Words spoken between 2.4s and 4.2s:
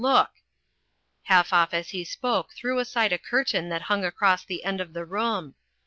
threw aside a curtain that hung